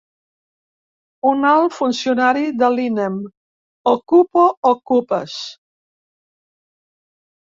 Un 1.31 1.43
alt 1.49 1.75
funcionari 1.79 2.45
de 2.61 2.69
l'INEM: 2.77 3.19
—Ocupo 3.93 4.45
okupes. 4.71 5.35